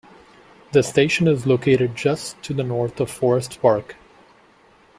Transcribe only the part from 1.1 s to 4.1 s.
is located just to the north of Forest Park.